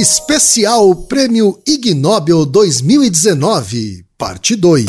[0.00, 4.86] Especial Prêmio Ig Nobel 2019, Parte 2.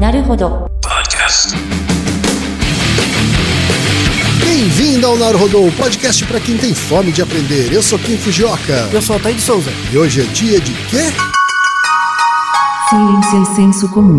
[0.00, 0.70] Naruhodo.
[0.80, 1.54] Podcast.
[4.40, 7.70] Bem-vindo ao Naruhodo, podcast para quem tem fome de aprender.
[7.70, 8.88] Eu sou Kim Fujioka.
[8.90, 9.70] Eu sou Altair de Souza.
[9.92, 11.12] E hoje é dia de quê?
[12.88, 14.18] Ciência e é senso comum.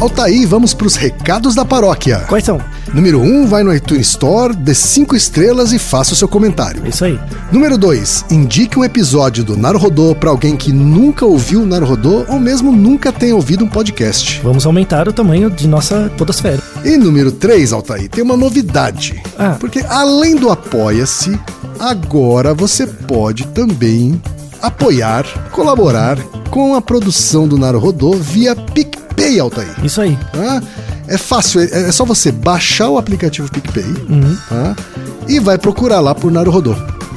[0.00, 2.24] Altaí, vamos para os recados da paróquia.
[2.28, 2.60] Quais são?
[2.94, 6.84] Número 1, um, vai no iTunes Store, dê 5 estrelas e faça o seu comentário.
[6.84, 7.18] É Isso aí.
[7.50, 12.38] Número 2, indique um episódio do Naruhodô para alguém que nunca ouviu o Naruhodô ou
[12.38, 14.40] mesmo nunca tenha ouvido um podcast.
[14.42, 16.62] Vamos aumentar o tamanho de nossa podosfera.
[16.84, 19.22] E número 3, Altair, tem uma novidade.
[19.38, 19.56] Ah.
[19.58, 21.38] Porque além do Apoia-se,
[21.78, 24.20] agora você pode também
[24.60, 26.18] apoiar, colaborar
[26.50, 29.74] com a produção do Naruhodô via PicPay, Altair.
[29.82, 30.18] Isso aí.
[30.30, 30.62] tá?
[31.08, 33.84] É fácil, é é só você baixar o aplicativo PicPay
[34.48, 34.76] tá?
[35.28, 36.74] e vai procurar lá por Naruhodô.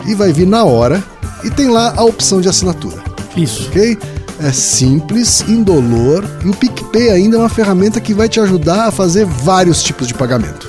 [0.08, 1.04] E vai vir na hora
[1.44, 3.04] e tem lá a opção de assinatura,
[3.36, 3.68] Isso.
[3.70, 3.98] ok?
[4.44, 8.92] É simples, indolor e o PicPay ainda é uma ferramenta que vai te ajudar a
[8.92, 10.68] fazer vários tipos de pagamento.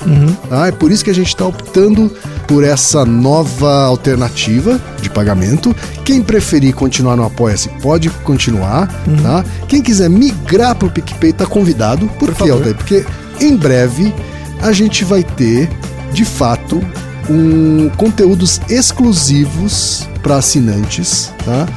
[0.49, 0.67] tá?
[0.67, 2.09] É por isso que a gente está optando
[2.47, 5.75] por essa nova alternativa de pagamento.
[6.05, 8.87] Quem preferir continuar no Apoia-se pode continuar,
[9.21, 9.43] tá?
[9.67, 12.07] Quem quiser migrar para o PicPay tá convidado.
[12.17, 12.53] Por, quê, favor.
[12.53, 12.75] Altair?
[12.75, 13.05] Porque
[13.41, 14.13] em breve
[14.61, 15.69] a gente vai ter,
[16.13, 16.81] de fato,
[17.29, 21.67] um conteúdos exclusivos para assinantes, tá?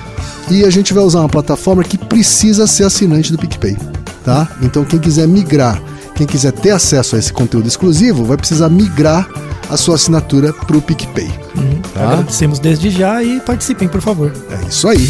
[0.48, 3.76] E a gente vai usar uma plataforma que precisa ser assinante do PicPay,
[4.24, 4.48] tá?
[4.62, 5.80] Então quem quiser migrar,
[6.14, 9.28] quem quiser ter acesso a esse conteúdo exclusivo, vai precisar migrar
[9.70, 11.30] a sua assinatura para o PicPay.
[11.94, 12.12] Tá?
[12.12, 14.32] Agradecemos desde já e participem, por favor.
[14.50, 15.08] É isso aí.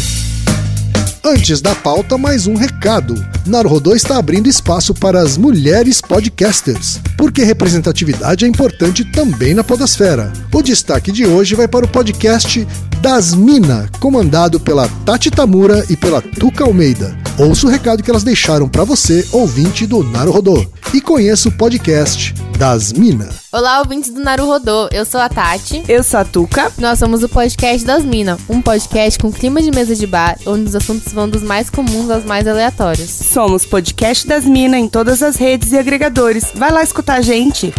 [1.23, 3.13] Antes da pauta, mais um recado.
[3.45, 10.33] Naruhodô está abrindo espaço para as mulheres podcasters, porque representatividade é importante também na podosfera.
[10.51, 12.67] O destaque de hoje vai para o podcast
[13.01, 17.15] Das Mina, comandado pela Tati Tamura e pela Tuca Almeida.
[17.37, 22.33] Ouça o recado que elas deixaram para você, ouvinte do Naruhodô, e conheça o podcast
[22.61, 23.27] Das Mina.
[23.51, 24.87] Olá, ouvintes do Naruhodô.
[24.91, 25.83] Eu sou a Tati.
[25.87, 26.71] Eu sou a Tuca.
[26.77, 30.65] Nós somos o podcast das Minas, um podcast com clima de mesa de bar, onde
[30.65, 33.09] os assuntos vão dos mais comuns aos mais aleatórios.
[33.09, 36.51] Somos podcast das Minas em todas as redes e agregadores.
[36.53, 37.73] Vai lá escutar a gente.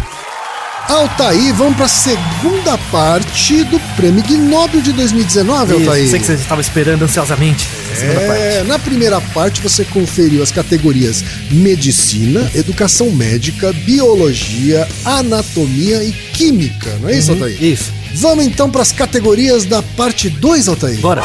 [0.87, 6.09] Altaí, vamos para a segunda parte do Prêmio Ig Nobel de 2019, Altaí.
[6.09, 7.67] Sei que vocês estavam esperando ansiosamente.
[8.01, 16.89] É, na primeira parte você conferiu as categorias Medicina, Educação Médica, Biologia, Anatomia e Química,
[17.01, 17.37] não é isso, Uhum.
[17.43, 17.63] Altair?
[17.63, 17.91] Isso.
[18.15, 20.99] Vamos então para as categorias da parte 2, Altair.
[20.99, 21.23] Bora.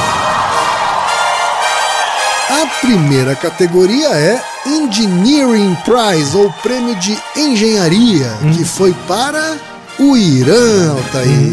[2.51, 9.57] A primeira categoria é Engineering Prize, ou Prêmio de Engenharia, que foi para
[9.99, 11.53] o Irã, Altair.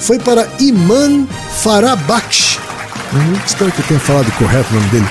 [0.00, 1.26] Foi para Iman
[1.62, 2.58] Farabaksh.
[3.12, 5.08] Hum, espero que eu tenha falado correto o nome dele.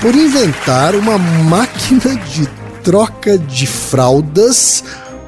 [0.00, 2.46] Por inventar uma máquina de
[2.82, 4.84] troca de fraldas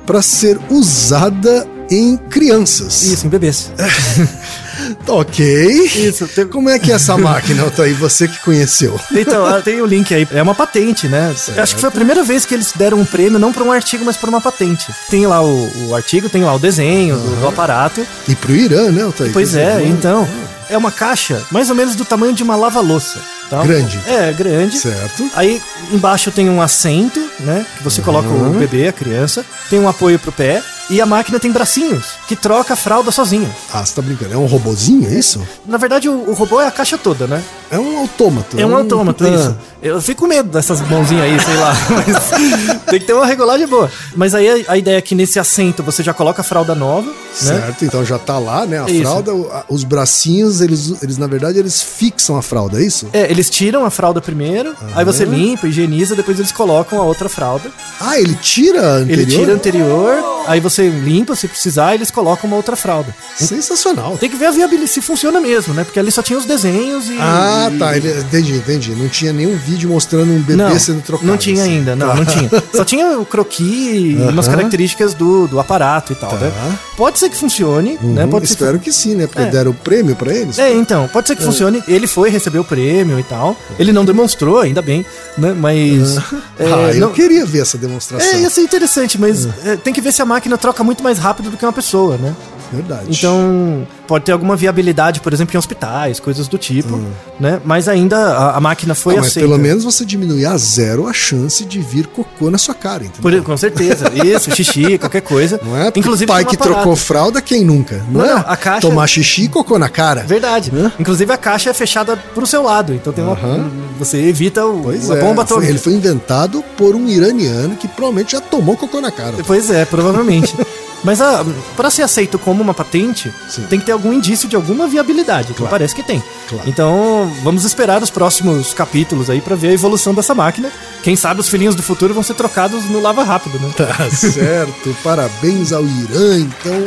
[0.07, 3.03] para ser usada em crianças.
[3.03, 3.73] Isso, em bebês.
[4.95, 5.45] Tá ok.
[5.85, 7.95] Isso, tem- Como é que é essa máquina, Altair?
[7.97, 8.99] Você que conheceu.
[9.13, 10.27] Então, tem o link aí.
[10.33, 11.35] É uma patente, né?
[11.57, 14.05] Acho que foi a primeira vez que eles deram um prêmio, não para um artigo,
[14.05, 14.87] mas para uma patente.
[15.11, 18.07] Tem lá o, o artigo, tem lá o desenho do, do aparato.
[18.29, 19.33] E pro Irã, né, Altair?
[19.33, 20.27] Pois é, então.
[20.71, 23.19] É uma caixa mais ou menos do tamanho de uma lava-louça.
[23.49, 23.63] tá?
[23.63, 23.99] Grande.
[24.07, 24.77] É, grande.
[24.79, 25.27] Certo.
[25.35, 27.65] Aí embaixo tem um assento, né?
[27.79, 29.45] Que você coloca o bebê, a criança.
[29.71, 30.63] Tem um apoio pro pé.
[30.91, 33.49] E a máquina tem bracinhos, que troca a fralda sozinha.
[33.73, 34.33] Ah, você tá brincando.
[34.33, 35.41] É um robozinho, é isso?
[35.67, 37.43] Na verdade, o, o robô é a caixa toda, né?
[37.71, 38.59] É um autômato.
[38.59, 39.57] É um autômato, Ah, isso.
[39.83, 41.73] Eu fico com medo dessas mãozinhas aí, sei lá.
[41.95, 43.91] Mas tem que ter uma regulagem boa.
[44.17, 47.07] Mas aí a, a ideia é que nesse assento você já coloca a fralda nova,
[47.09, 47.15] né?
[47.33, 48.83] Certo, então já tá lá, né?
[48.83, 49.03] A Isso.
[49.03, 49.33] fralda,
[49.69, 53.07] os bracinhos, eles, eles, na verdade, eles fixam a fralda, é isso?
[53.13, 57.29] É, eles tiram a fralda primeiro, aí você limpa, higieniza, depois eles colocam a outra
[57.29, 57.71] fralda.
[58.01, 59.21] Ah, ele tira a anterior?
[59.21, 63.15] Ele tira a anterior, aí você limpa se precisar, eles colocam uma outra fralda.
[63.37, 64.17] Sensacional.
[64.19, 65.85] Tem que ver a viabilidade, se funciona mesmo, né?
[65.85, 67.17] Porque ali só tinha os desenhos e.
[67.19, 67.97] Ah, e- tá.
[67.97, 68.91] Ele, entendi, entendi.
[68.95, 71.27] Não tinha nenhum vídeo mostrando um bebê Não, sendo trocado.
[71.29, 71.79] não tinha assim.
[71.79, 72.15] ainda, não, Tá.
[72.15, 72.51] não tinha.
[72.75, 76.37] Só tinha o croquis e umas características do, do aparato e tal, Tá.
[76.37, 76.53] né?
[76.97, 78.25] Pode ser que funcione, né?
[78.25, 79.27] Uhum, Pode ser espero que sim, né?
[79.27, 79.47] Porque É.
[79.51, 80.59] deram o prêmio pra eles.
[80.59, 81.83] É, então, pode ser que funcione.
[81.89, 83.57] Ele foi receber o prêmio e tal.
[83.79, 85.05] Ele não demonstrou, ainda bem,
[85.37, 85.55] né?
[85.59, 86.17] Mas.
[86.59, 88.29] é, ah, eu não- queria ver essa demonstração.
[88.29, 91.19] É, ia ser interessante, mas é, tem que ver se a máquina troca muito mais
[91.19, 92.35] rápido do que uma pessoa, né?
[92.73, 93.07] Verdade.
[93.11, 97.01] Então, pode ter alguma viabilidade, por exemplo, em hospitais, coisas do tipo,
[97.41, 97.61] né?
[97.65, 99.49] Mas ainda a, a máquina foi Ah, mas aceita.
[99.49, 103.23] pelo menos você diminui a zero a chance de vir cocô na sua cara, entendeu?
[103.23, 104.11] Por- com certeza.
[104.25, 105.61] Isso, xixi, qualquer coisa.
[105.63, 105.93] Não é?
[105.95, 106.75] Inclusive, pai que aparato.
[106.77, 108.03] trocou fralda, quem nunca?
[108.11, 108.45] Não, Não, é?
[108.47, 110.23] a caixa- Tomar xixi e cocô na cara.
[110.23, 110.71] Verdade.
[110.75, 110.93] Hã?
[110.99, 112.93] Inclusive, a caixa é fechada pro seu lado.
[112.95, 113.71] Então, tem uma, Aham.
[113.99, 115.21] você evita o, Pois a é.
[115.21, 115.69] bomba atômica.
[115.71, 119.35] ele foi inventado por um iraniano que provavelmente já tomou cocô na cara.
[119.47, 120.55] Pois é, provavelmente.
[121.05, 121.45] Mas a,
[121.77, 123.63] para ser aceito como uma patente, Sim.
[123.71, 125.71] tem que ter algum indício de alguma viabilidade, que Claro.
[125.71, 126.23] parece que tem.
[126.49, 126.65] Claro.
[126.69, 130.71] Então, vamos esperar os próximos capítulos aí pra ver a evolução dessa máquina.
[131.03, 133.71] Quem sabe os filhinhos do futuro vão ser trocados no lava rápido, né?
[133.77, 134.97] Tá certo.
[135.05, 136.87] Parabéns ao Irã, então,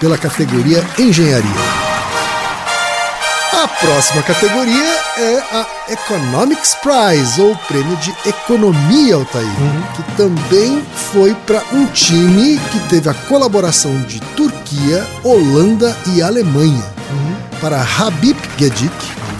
[0.00, 1.89] pela categoria Engenharia.
[3.80, 9.46] Próxima categoria é a Economics Prize, ou Prêmio de Economia, Altair,
[9.96, 16.84] que também foi para um time que teve a colaboração de Turquia, Holanda e Alemanha.
[17.58, 18.92] Para Habib Gedik,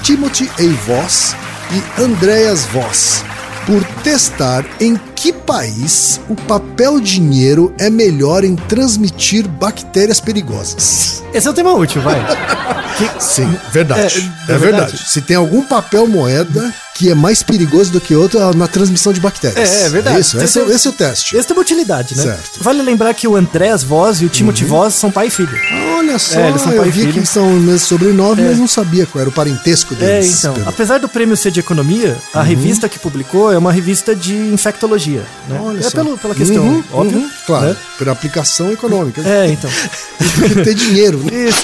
[0.03, 0.87] Timothy A.
[0.87, 1.37] Voss
[1.71, 3.23] e Andreas Voss,
[3.67, 11.23] por testar em que país o papel dinheiro é melhor em transmitir bactérias perigosas.
[11.35, 12.17] Esse é um tema útil, vai.
[13.21, 14.01] Sim, verdade.
[14.01, 14.93] É, É, é verdade.
[14.93, 15.11] verdade.
[15.11, 19.11] Se tem algum papel moeda que é mais perigoso do que outro é na transmissão
[19.11, 19.71] de bactérias.
[19.71, 20.21] É, é verdade.
[20.21, 21.35] Isso, esse, é, Esse- é o teste.
[21.35, 22.23] Esse tem uma utilidade, né?
[22.25, 22.59] Certo.
[22.59, 22.63] Uhum.
[22.63, 25.59] Vale lembrar que o Andrés Voss e o Timothy Voss são pai e filho.
[25.97, 27.13] Olha só, É, eu vi filho.
[27.15, 30.39] que eles são o mesmo sobrenome, mas não sabia qual era o parentesco É, deles.
[30.41, 30.53] então.
[30.53, 30.69] Pedro.
[30.69, 35.23] Apesar do prêmio ser de economia, a revista que publicou é uma revista de infectologia.
[35.49, 35.59] Né?
[35.63, 35.91] Olha é só.
[35.93, 37.19] pelo, pela questão, Uhum, óbvio.
[37.19, 37.77] uhum, claro, né?
[37.99, 39.23] pela aplicação econômica.
[39.27, 39.71] É, então.
[40.39, 41.49] Tem que ter dinheiro, né?
[41.49, 41.63] Isso.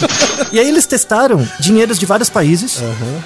[0.50, 2.78] E aí eles testaram dinheiros de vários países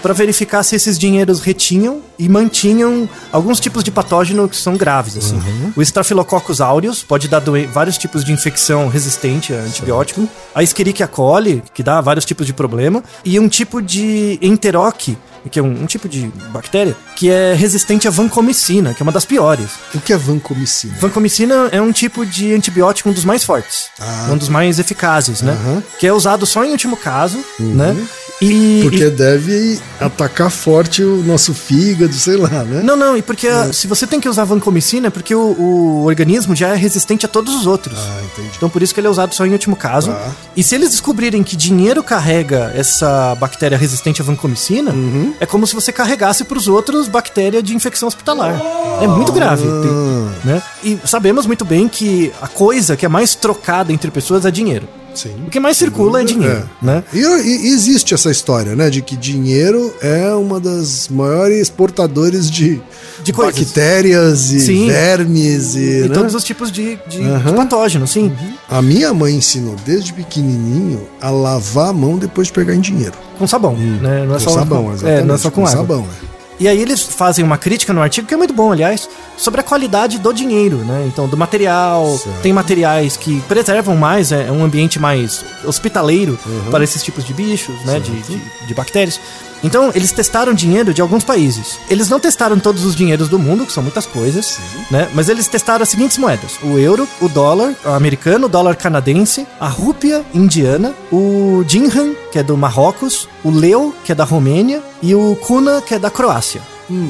[0.02, 5.16] pra verificar se esses dinheiros retinham e mantinham alguns tipos de patógeno que são graves,
[5.16, 5.40] assim.
[5.76, 7.42] O Staphylococcus aureus pode dar
[7.72, 10.28] vários tipos de infecção resistente a antibiótico.
[10.54, 13.02] A Escherichia coli, que dá vários tipos de problema.
[13.24, 15.16] E um tipo de enteroque,
[15.48, 19.12] que é um, um tipo de bactéria, que é resistente à vancomicina, que é uma
[19.12, 19.70] das piores.
[19.94, 20.94] O que é vancomicina?
[21.00, 23.88] Vancomicina é um tipo de antibiótico, um dos mais fortes.
[24.00, 24.28] Ah.
[24.30, 25.56] Um dos mais eficazes, né?
[25.64, 25.82] Uhum.
[25.98, 27.96] Que é usado só em último caso, né?
[28.42, 32.80] E, Porque e- deve atacar forte o nosso fígado, sei lá, né?
[32.82, 36.04] Não, não, e porque a- se você tem que usar vancomicina é porque o, o
[36.06, 37.98] organismo já é resistente a todos os outros.
[37.98, 38.50] Ah, entendi.
[38.56, 40.10] Então por isso que ele é usado só em último caso.
[40.12, 40.30] Tá.
[40.56, 45.29] E se eles descobrirem que dinheiro carrega essa bactéria resistente à vancomicina, Uhum.
[45.38, 48.60] É como se você carregasse para os outros bactéria de infecção hospitalar.
[49.00, 49.64] É muito grave.
[49.66, 49.80] Ah.
[49.82, 50.62] tem- né?
[50.82, 54.88] E sabemos muito bem que a coisa que é mais trocada entre pessoas é dinheiro.
[55.14, 55.34] Sim.
[55.46, 57.02] O que mais circula é dinheiro, né?
[57.12, 58.88] E, e existe essa história, né?
[58.90, 62.80] De que dinheiro é uma das maiores portadores de,
[63.22, 64.86] De bactérias e Sim.
[64.88, 65.78] vermes e.
[66.04, 66.14] E né?
[66.14, 67.54] todos os tipos de, de, de Aham.
[67.54, 68.32] patógenos, sim.
[68.68, 73.14] A minha mãe ensinou desde pequenininho a lavar a mão depois de pegar em dinheiro.
[73.38, 74.24] Com sabão, né?
[74.26, 75.20] Não é com só sabão, com, exatamente.
[75.22, 75.76] É, não é só com, água.
[75.76, 76.29] sabão, é.
[76.60, 79.64] E aí eles fazem uma crítica no artigo, que é muito bom, aliás, sobre a
[79.64, 81.04] qualidade do dinheiro, né?
[81.06, 82.42] Então, do material, Certo.
[82.42, 86.70] tem materiais que preservam mais, é, é um ambiente mais hospitaleiro Uhum.
[86.70, 87.98] para esses tipos de bichos, né?
[87.98, 89.18] De, de, de bactérias.
[89.62, 91.78] Então, eles testaram dinheiro de alguns países.
[91.88, 94.58] Eles não testaram todos os dinheiros do mundo, que são muitas coisas,
[94.90, 95.08] né?
[95.14, 99.46] Mas eles testaram as seguintes moedas: o euro, o dólar o americano, o dólar canadense,
[99.58, 104.82] a rúpia indiana, o dirham, que é do Marrocos, o leu, que é da Romênia,
[105.02, 106.60] e o kuna, que é da Croácia.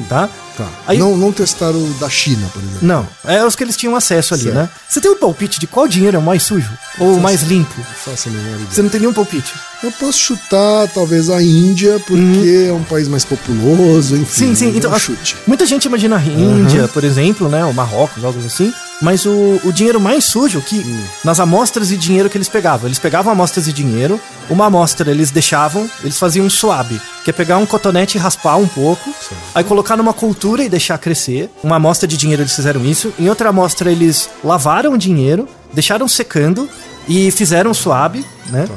[0.07, 0.29] Tá?
[0.57, 0.67] Tá.
[0.87, 2.79] Aí- Não, não testaram o da China, por exemplo.
[2.81, 4.55] Não, é os que eles tinham acesso ali, Certo.
[4.55, 4.69] né?
[4.87, 6.69] Você tem um palpite de qual dinheiro é o mais sujo?
[6.99, 7.81] Ou o mais limpo?
[8.05, 8.67] Faço a menor ideia.
[8.69, 9.53] Você não tem nenhum palpite.
[9.81, 14.45] Eu posso chutar talvez a Índia, porque é um país mais populoso, enfim.
[14.45, 14.49] Uhum.
[14.49, 14.73] Sim, sim.
[14.73, 15.35] é Então, um a- chute.
[15.47, 17.63] muita gente imagina a Índia, por exemplo, né?
[17.65, 18.71] O Marrocos, algo assim.
[19.01, 21.03] Mas o, o dinheiro mais sujo, que Hum.
[21.23, 25.31] nas amostras de dinheiro que eles pegavam, eles pegavam amostras de dinheiro, uma amostra eles
[25.31, 29.13] deixavam, eles faziam um swab, que é pegar um cotonete e raspar um pouco,
[29.53, 31.49] aí colocar numa cultura e deixar crescer.
[31.63, 33.13] Uma amostra de dinheiro eles fizeram isso.
[33.19, 36.69] Em outra amostra eles lavaram o dinheiro, deixaram secando
[37.07, 38.67] e fizeram swab, né?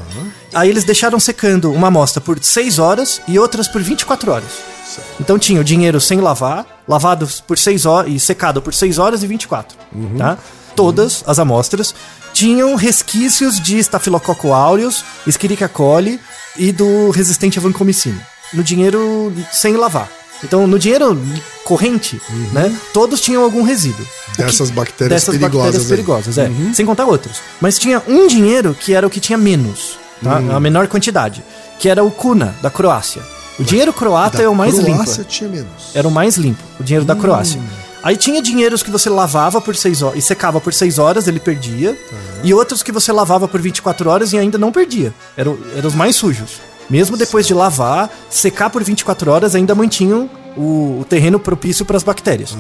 [0.53, 4.51] Aí eles deixaram secando uma amostra por 6 horas e outras por 24 horas.
[5.19, 9.23] Então tinha o dinheiro sem lavar, lavado por 6 horas e secado por 6 horas
[9.23, 9.77] e 24,
[10.19, 10.39] tá?
[10.77, 11.95] Todas as amostras
[12.33, 16.21] tinham resquícios de Staphylococcus aureus, Escherichia coli
[16.57, 18.34] e do resistente à vancomicina.
[18.55, 20.09] No dinheiro sem lavar.
[20.43, 21.19] Então, no dinheiro
[21.65, 22.21] corrente,
[22.53, 24.05] né, todos tinham algum resíduo.
[24.05, 26.51] O que- Dessas bactérias dessas perigosas bactérias perigosas, é.
[26.75, 27.39] Sem contar outros.
[27.61, 30.39] Mas tinha um dinheiro que era o que tinha menos, tá?
[30.41, 30.55] Hum.
[30.57, 31.43] A menor quantidade,
[31.79, 33.23] que era o kuna, da Croácia.
[33.59, 34.95] O dinheiro croata é o mais limpo.
[35.05, 35.91] Croácia tinha menos.
[35.95, 37.61] Era o mais limpo, o dinheiro da Croácia.
[38.03, 41.41] Aí tinha dinheiros que você lavava por 6 horas e secava por 6 horas, ele
[41.41, 41.97] perdia.
[42.43, 45.15] E outros que você lavava por 24 horas e ainda não perdia.
[45.37, 46.61] Eram, eram os mais sujos.
[46.89, 51.97] Mesmo depois de lavar, secar por 24 horas, ainda mantinham o, o terreno propício para
[51.97, 52.57] as bactérias.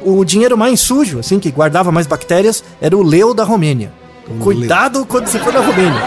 [0.00, 3.92] O dinheiro mais sujo, assim, que guardava mais bactérias, era o leu da Romênia.
[4.40, 6.00] Cuidado quando você for na Romênia.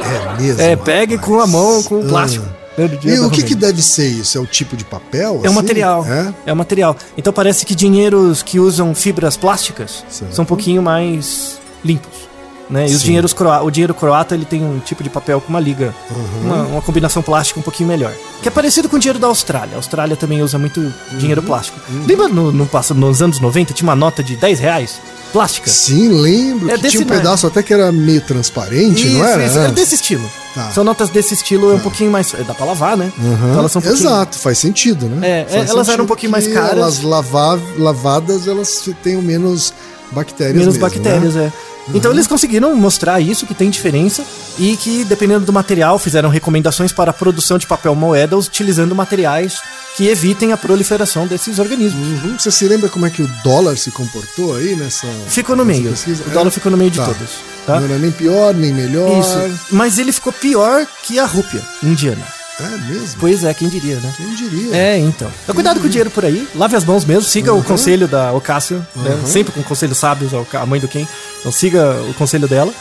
[0.00, 0.62] É mesmo.
[0.62, 1.30] É, pegue rapaz.
[1.30, 2.46] com a mão, com plástico.
[2.48, 2.60] Ah.
[3.04, 4.38] E o que, que deve ser isso?
[4.38, 5.40] É o tipo de papel?
[5.42, 5.54] É um assim?
[5.54, 6.06] material.
[6.06, 6.34] É?
[6.46, 6.52] É?
[6.52, 6.96] um material.
[7.16, 10.34] Então parece que dinheiros que usam fibras plásticas Certo.
[10.34, 12.29] são um pouquinho mais limpos.
[12.70, 12.86] Né?
[12.88, 13.34] E os dinheiros
[13.64, 16.40] o dinheiro croata ele tem um tipo de papel com uma liga, Uhum.
[16.44, 18.12] uma, uma combinação plástica um pouquinho melhor.
[18.40, 19.74] Que é parecido com o dinheiro da Austrália.
[19.74, 20.92] A Austrália também usa muito Uhum.
[21.18, 21.80] dinheiro plástico.
[22.06, 25.00] Lembra no, no, nos anos 90 tinha uma nota de 10 reais?
[25.32, 25.68] Plástica?
[25.70, 29.44] Sim, lembro É que tinha um pedaço até que era meio transparente, não era?
[29.44, 30.28] isso, é desse estilo.
[30.54, 30.70] Tá.
[30.70, 32.32] São notas desse estilo, é um pouquinho mais.
[32.46, 33.12] Dá pra lavar, né?
[33.18, 33.34] Aham.
[33.48, 35.28] Então elas são um pouquinho- Exato, faz sentido, né?
[35.28, 36.72] É, Faz elas eram sentido um pouquinho mais caras.
[36.76, 39.72] Elas lava- lavadas, elas tenham menos
[40.10, 41.52] bactérias menos mesmo, bactérias, né?
[41.56, 41.70] é.
[41.92, 44.24] Então eles conseguiram mostrar isso, que tem diferença,
[44.58, 49.60] e que, dependendo do material, fizeram recomendações para a produção de papel moeda utilizando materiais
[49.96, 52.22] que evitem a proliferação desses organismos.
[52.22, 52.38] Uhum.
[52.38, 55.06] Você se lembra como é que o dólar se comportou aí nessa.
[55.26, 55.90] Ficou no nessa meio.
[55.90, 56.22] pesquisa?
[56.26, 56.50] O dólar É?
[56.50, 57.06] ficou no meio de Tá.
[57.06, 57.30] todos.
[57.66, 57.78] Tá?
[57.80, 59.18] Não era nem pior, nem melhor.
[59.18, 59.58] Isso.
[59.70, 62.24] Mas ele ficou pior que a rúpia indiana.
[62.62, 63.16] É mesmo?
[63.18, 64.12] Pois é, quem diria, né?
[64.16, 64.76] Quem diria?
[64.76, 65.30] É, então.
[65.42, 66.46] Então, cuidado com o dinheiro por aí.
[66.54, 67.22] Lave as mãos mesmo.
[67.22, 68.84] Siga o conselho da Ocácio.
[68.96, 69.20] Né?
[69.24, 71.08] Sempre com conselhos sábios, a mãe do quem.
[71.40, 72.72] Então, siga o conselho dela.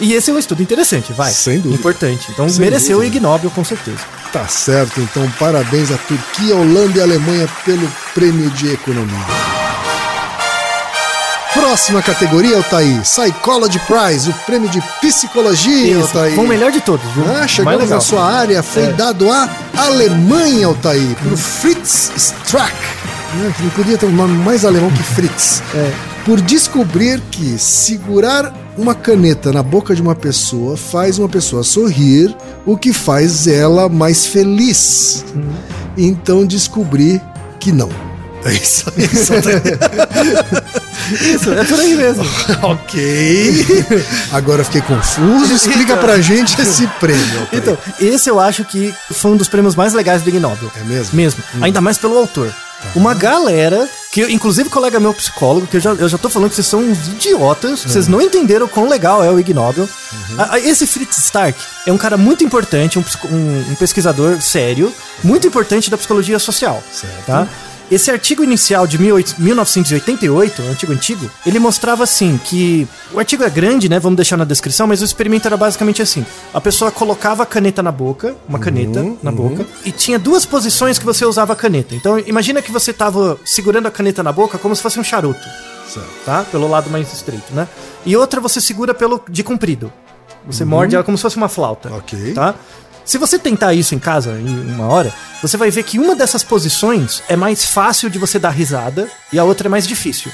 [0.00, 1.32] E esse é um estudo interessante, vai.
[1.32, 1.74] Sem dúvida.
[1.74, 2.28] Importante.
[2.30, 3.16] Então, Sem mereceu o dúvida.
[3.16, 3.98] Ig Nobel, com certeza.
[4.32, 9.57] Tá certo, então parabéns à Turquia, Holanda e Alemanha pelo prêmio de economia.
[11.54, 13.00] Próxima categoria, Altair.
[13.02, 16.34] Psychology Prize, o prêmio de psicologia, Esse Altair.
[16.34, 17.24] foi o melhor de todos, viu?
[17.26, 18.92] Ah, chegamos na sua área, foi É.
[18.92, 22.72] dado à Alemanha, Altair, por Fritz Strack.
[23.56, 25.62] Que Não podia ter um nome mais alemão que Fritz.
[25.74, 25.92] É.
[26.24, 32.34] Por descobrir que segurar uma caneta na boca de uma pessoa faz uma pessoa sorrir,
[32.64, 35.24] o que faz ela mais feliz.
[35.34, 35.50] Uhum.
[35.96, 37.20] Então descobri
[37.58, 37.88] que não.
[38.48, 39.04] É isso aí.
[39.04, 39.32] Isso
[41.10, 42.22] Isso, é por aí mesmo.
[42.62, 43.84] ok.
[44.32, 45.54] Agora fiquei confuso.
[45.54, 47.48] Explica pra gente esse prêmio.
[47.52, 50.70] Então, esse eu acho que foi um dos prêmios mais legais do Ig Nobel.
[50.78, 51.16] É mesmo?
[51.16, 51.42] Mesmo.
[51.62, 52.52] Ainda mais pelo autor.
[52.94, 56.54] Uma galera, que inclusive colega meu psicólogo, que eu já, eu já tô falando que
[56.54, 59.88] vocês são uns idiotas, vocês não entenderam o quão legal é o Ig Nobel.
[60.38, 64.94] A- a- esse Fritz Stark é um cara muito importante, um, um- um pesquisador sério,
[65.24, 66.80] muito importante da psicologia social.
[66.92, 67.24] Certo.
[67.26, 67.48] Tá?
[67.90, 72.86] Esse artigo inicial de 18 1988, um artigo antigo, ele mostrava assim que.
[73.12, 73.98] O artigo é grande, né?
[73.98, 77.82] Vamos deixar na descrição, mas o experimento era basicamente assim: a pessoa colocava a caneta
[77.82, 81.94] na boca, uma caneta na boca, e tinha duas posições que você usava a caneta.
[81.94, 85.40] Então imagina que você tava segurando a caneta na boca como se fosse um charuto,
[85.88, 86.08] Certo.
[86.26, 86.44] tá?
[86.50, 87.66] Pelo lado mais estreito, né?
[88.04, 89.90] E outra você segura pelo de comprido.
[90.46, 91.90] Você morde ela como se fosse uma flauta.
[91.92, 92.32] Ok.
[92.32, 92.54] Tá?
[93.08, 95.10] Se você tentar isso em casa em uma hora,
[95.40, 99.38] você vai ver que uma dessas posições é mais fácil de você dar risada e
[99.38, 100.30] a outra é mais difícil.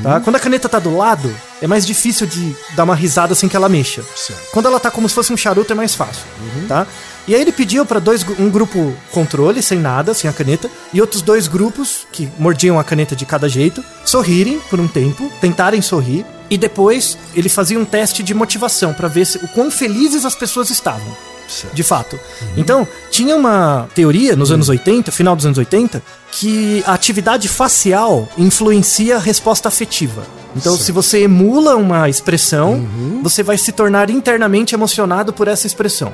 [0.00, 0.20] Tá?
[0.20, 3.56] Quando a caneta tá do lado, é mais difícil de dar uma risada sem que
[3.56, 4.04] ela mexa.
[4.14, 4.40] Certo.
[4.52, 6.22] Quando ela tá como se fosse um charuto, é mais fácil.
[6.68, 6.86] Tá?
[7.26, 11.00] E aí ele pediu para dois um grupo controle, sem nada, sem a caneta, e
[11.00, 15.82] outros dois grupos que mordiam a caneta de cada jeito, sorrirem por um tempo, tentarem
[15.82, 20.24] sorrir, e depois ele fazia um teste de motivação para ver se, o quão felizes
[20.24, 21.33] as pessoas estavam.
[21.54, 21.74] Certo.
[21.74, 22.18] De fato.
[22.56, 28.28] Então, tinha uma teoria nos anos 80, final dos anos 80, que a atividade facial
[28.36, 30.24] influencia a resposta afetiva.
[30.56, 32.86] Então, se você emula uma expressão,
[33.22, 36.12] você vai se tornar internamente emocionado por essa expressão.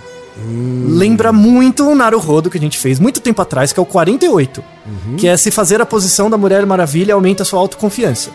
[0.88, 4.62] Lembra muito o Naruhodo que a gente fez muito tempo atrás, que é o 48.
[5.16, 8.30] Que é se fazer a posição da Mulher Maravilha aumenta a sua autoconfiança.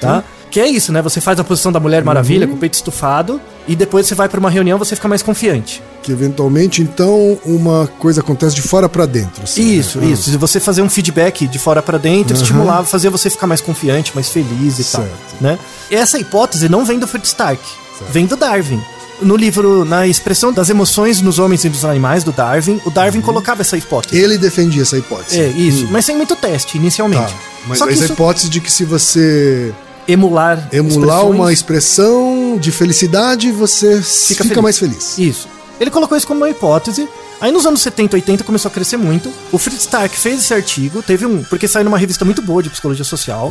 [0.00, 0.24] Tá?
[0.50, 1.00] Que é isso, né?
[1.02, 4.28] Você faz a posição da Mulher Maravilha com o peito estufado e depois você vai
[4.28, 5.80] pra uma reunião você fica mais confiante.
[6.02, 9.44] Que eventualmente, então, uma coisa acontece de fora pra dentro.
[9.44, 10.06] assim, Isso, né?
[10.08, 10.30] isso.
[10.30, 14.10] Se você fazer um feedback de fora pra dentro, estimular, fazer você ficar mais confiante,
[14.14, 15.42] mais feliz e tal, Certo.
[15.42, 15.58] né?
[15.90, 17.62] Essa hipótese não vem do Fritz Stark,
[18.10, 18.80] vem do Darwin.
[19.22, 23.20] No livro Na Expressão das Emoções nos Homens e nos Animais, do Darwin, o Darwin
[23.20, 24.16] colocava essa hipótese.
[24.18, 25.38] Ele defendia essa hipótese.
[25.38, 25.86] É, isso.
[25.90, 27.30] Mas sem muito teste, inicialmente.
[27.30, 27.38] Tá.
[27.66, 29.72] Mas Só que essa isso hipótese de que se você
[30.08, 34.62] emular emular uma expressão de felicidade, você fica, feliz.
[34.62, 35.18] mais feliz.
[35.18, 35.48] Isso.
[35.80, 37.08] Ele colocou isso como uma hipótese.
[37.40, 39.32] Aí nos anos 70 e 80 começou a crescer muito.
[39.50, 41.42] O Fritz Stark fez esse artigo, teve um.
[41.44, 43.50] Porque saiu numa revista muito boa de psicologia social.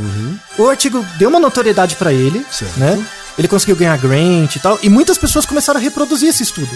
[0.60, 2.80] O artigo deu uma notoriedade pra ele, Certo.
[2.80, 3.04] né?
[3.40, 6.70] Ele conseguiu ganhar grant e tal, e muitas pessoas começaram a reproduzir esse estudo,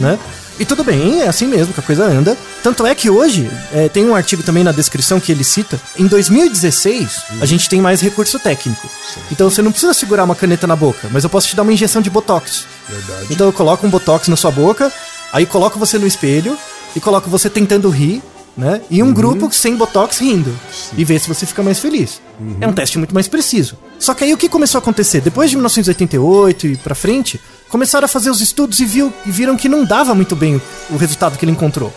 [0.00, 0.18] né?
[0.58, 2.36] E tudo bem, é assim mesmo que a coisa anda.
[2.60, 6.08] Tanto é que hoje, é, tem um artigo também na descrição que ele cita, em
[6.08, 8.90] 2016, a gente tem mais recurso técnico.
[9.30, 11.72] Então você não precisa segurar uma caneta na boca, mas eu posso te dar uma
[11.72, 12.66] injeção de botox.
[12.88, 13.26] Verdade.
[13.30, 14.92] Então eu coloco um botox na sua boca,
[15.32, 16.58] aí coloco você no espelho
[16.96, 18.20] e coloco você tentando rir,
[18.58, 18.82] né?
[18.90, 20.52] E um grupo sem botox rindo.
[20.96, 22.20] E ver se você fica mais feliz.
[22.60, 23.78] É um teste muito mais preciso.
[23.98, 25.20] Só que aí o que começou a acontecer?
[25.20, 29.56] Depois de 1988 e pra frente, começaram a fazer os estudos e, viu, e viram
[29.56, 30.60] que não dava muito bem
[30.90, 31.92] o resultado que ele encontrou.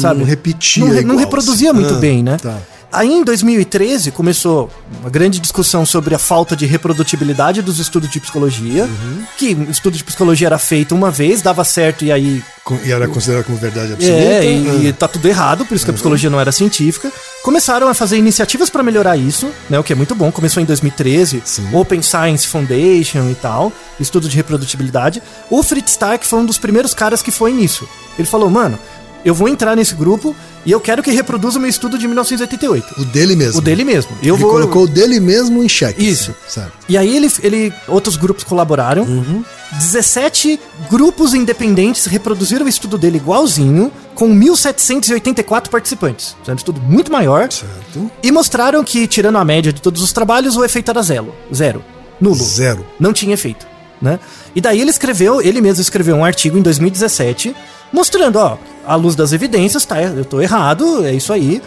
[0.00, 0.20] sabe?
[0.20, 2.36] não repetia Não, re- não reproduzia muito Ah, bem, né?
[2.38, 2.58] tá.
[2.92, 8.20] Aí em 2013 começou uma grande discussão sobre a falta de reprodutibilidade dos estudos de
[8.20, 8.84] psicologia.
[8.84, 9.22] Uhum.
[9.36, 12.42] Que o estudo de psicologia era feito uma vez, dava certo e aí
[12.84, 14.18] E era considerado como verdade absoluta.
[14.18, 14.92] é, e, e Ah.
[14.92, 17.12] tá tudo errado, por isso que a psicologia não era científica.
[17.42, 19.78] Começaram a fazer iniciativas para melhorar isso, né?
[19.78, 20.32] O que é muito bom.
[20.32, 21.68] Começou em 2013, Sim.
[21.72, 25.22] Open Science Foundation e tal, estudo de reprodutibilidade.
[25.50, 27.86] O Fritz Stark foi um dos primeiros caras que foi nisso.
[28.18, 28.78] Ele falou, mano,
[29.26, 32.94] eu vou entrar nesse grupo e eu quero que reproduza o meu estudo de 1988.
[32.96, 33.58] O dele mesmo.
[33.58, 34.12] O dele mesmo.
[34.22, 36.06] Eu Ele vou colocou o dele mesmo em xeque.
[36.06, 36.32] Isso.
[36.46, 36.70] Certo.
[36.88, 39.02] E aí ele, ele outros grupos colaboraram.
[39.02, 39.44] Uhum.
[39.72, 46.36] 17 grupos independentes reproduziram o estudo dele igualzinho, com 1.784 participantes.
[46.46, 47.50] É um estudo muito maior.
[47.50, 48.08] Certo.
[48.22, 51.34] E mostraram que, tirando a média de todos os trabalhos, o efeito era zero.
[51.52, 51.84] Zero.
[52.20, 52.44] Nulo.
[52.44, 52.86] Zero.
[53.00, 53.66] Não tinha efeito.
[54.00, 54.20] Né?
[54.56, 57.54] E daí ele escreveu, ele mesmo escreveu um artigo em 2017,
[57.92, 61.60] mostrando, ó, à luz das evidências, tá, eu tô errado, é isso aí.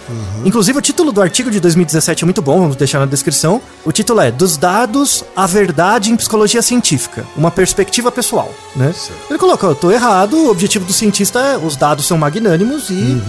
[0.46, 3.62] Inclusive, o título do artigo de 2017 é muito bom, vamos deixar na descrição.
[3.86, 8.94] O título é Dos dados à verdade em psicologia científica, uma perspectiva pessoal, né?
[9.30, 13.22] Ele colocou, eu tô errado, o objetivo do cientista é, os dados são magnânimos e,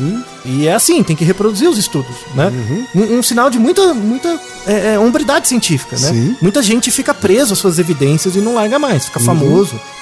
[0.45, 2.51] e é assim, tem que reproduzir os estudos, né?
[2.95, 6.09] Um, um sinal de muita, muita é, é, hombridade científica, né?
[6.09, 6.37] Sim.
[6.41, 9.50] Muita gente fica preso às suas evidências e não larga mais, fica famoso.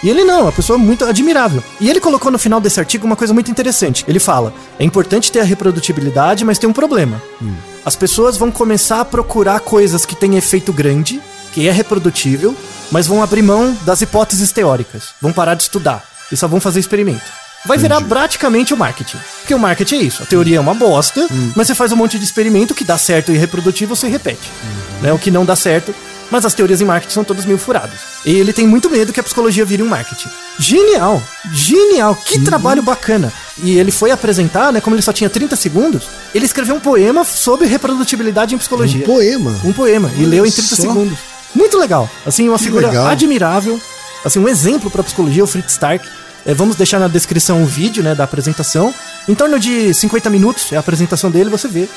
[0.03, 1.63] E ele não, é uma pessoa muito admirável.
[1.81, 4.05] E ele colocou no final desse artigo uma coisa muito interessante.
[4.07, 7.21] Ele fala: é importante ter a reprodutibilidade, mas tem um problema.
[7.85, 11.21] As pessoas vão começar a procurar coisas que têm efeito grande,
[11.53, 12.55] que é reprodutível,
[12.91, 15.11] mas vão abrir mão das hipóteses teóricas.
[15.21, 17.25] Vão parar de estudar e só vão fazer experimento.
[17.65, 19.19] Vai virar praticamente o marketing.
[19.41, 20.23] Porque o marketing é isso.
[20.23, 21.27] A teoria é uma bosta,
[21.57, 24.51] mas você faz um monte de experimento que dá certo e reprodutível, você repete.
[25.03, 25.13] Né?
[25.13, 25.95] O que não dá certo,
[26.31, 27.99] mas as teorias em marketing são todas meio furadas.
[28.25, 30.29] E ele tem muito medo que a psicologia vire um marketing.
[30.59, 31.23] Genial!
[31.53, 32.15] Genial!
[32.17, 33.33] Que trabalho bacana!
[33.63, 34.81] E ele foi apresentar, né?
[34.81, 36.05] Como ele só tinha 30 segundos,
[36.35, 39.03] ele escreveu um poema sobre reprodutibilidade em psicologia.
[39.03, 39.61] Um poema.
[39.65, 40.11] Um poema.
[40.17, 40.83] E Olha leu em 30 só.
[40.83, 41.19] segundos.
[41.55, 42.09] Muito legal.
[42.27, 43.07] Assim, uma Que figura legal.
[43.07, 43.81] admirável.
[44.25, 46.07] Assim, um exemplo para psicologia, o Fritz Stark.
[46.47, 48.95] É, vamos deixar na descrição o vídeo, né, da apresentação.
[49.29, 51.89] Em torno de 50 minutos é a apresentação dele, você vê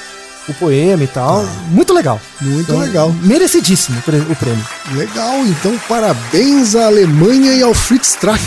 [0.49, 1.45] o poema e tal.
[1.69, 2.19] Muito legal.
[2.41, 3.11] Muito Então, legal.
[3.23, 4.65] Merecidíssimo o prêmio.
[4.95, 8.43] Legal, então parabéns à Alemanha e ao Fritz Strack.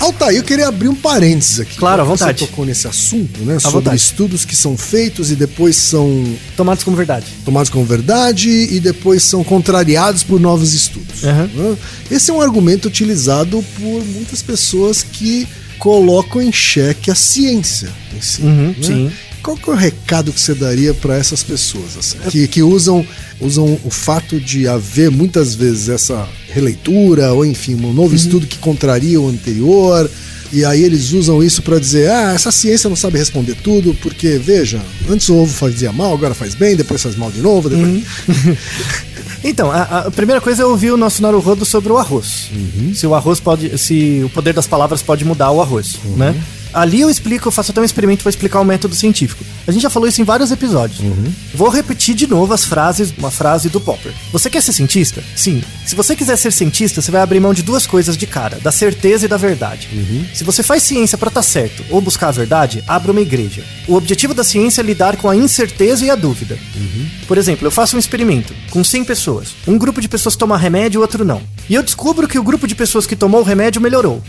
[0.00, 1.76] Altair, eu queria abrir um parênteses aqui.
[1.76, 2.38] Claro, à vontade.
[2.38, 3.58] Você tocou nesse assunto, né?
[3.58, 3.96] sobre vontade.
[3.96, 6.24] estudos que são feitos e depois são
[6.56, 7.26] Tomados como verdade.
[7.44, 11.22] tomados como verdade e depois são contrariados por novos estudos.
[11.22, 11.76] Né?
[12.12, 15.48] Esse é um argumento utilizado por muitas pessoas que
[15.80, 18.42] colocam em xeque a ciência em si.
[18.42, 18.74] Uhum, né?
[18.80, 19.12] sim.
[19.48, 23.02] Qual que é o recado que você daria para essas pessoas assim, que, que usam,
[23.40, 28.58] usam o fato de haver muitas vezes essa releitura ou enfim um novo estudo que
[28.58, 30.10] contraria o anterior
[30.52, 34.36] e aí eles usam isso para dizer ah essa ciência não sabe responder tudo porque
[34.36, 38.04] veja antes o ovo fazia mal agora faz bem depois faz mal de novo depois...
[39.44, 42.50] Então, a, a primeira coisa é ouvir o nosso Naruhodo sobre o arroz.
[42.92, 43.78] Se o arroz pode.
[43.78, 46.34] Se o poder das palavras pode mudar o arroz, né?
[46.72, 49.44] Ali eu explico, eu faço até um experimento para explicar o método científico.
[49.66, 51.00] A gente já falou isso em vários episódios.
[51.54, 54.12] Vou repetir de novo as frases, uma frase do Popper.
[54.32, 55.22] Você quer ser cientista?
[55.36, 55.62] Sim.
[55.86, 58.70] Se você quiser ser cientista, você vai abrir mão de duas coisas de cara: da
[58.72, 59.88] certeza e da verdade.
[60.34, 63.64] Se você faz ciência para estar certo ou buscar a verdade, abra uma igreja.
[63.86, 66.58] O objetivo da ciência é lidar com a incerteza e a dúvida.
[67.26, 69.54] Por exemplo, eu faço um experimento com 100 pessoas.
[69.66, 71.42] Um grupo de pessoas toma remédio, outro não.
[71.68, 74.22] E eu descubro que o grupo de pessoas que tomou o remédio melhorou.